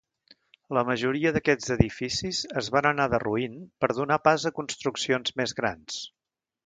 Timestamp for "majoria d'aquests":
0.85-1.73